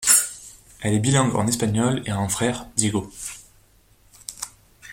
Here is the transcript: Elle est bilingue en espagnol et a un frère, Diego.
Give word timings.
Elle 0.81 0.95
est 0.95 0.99
bilingue 0.99 1.35
en 1.35 1.45
espagnol 1.45 2.01
et 2.07 2.09
a 2.09 2.17
un 2.17 2.27
frère, 2.27 2.65
Diego. 2.75 3.13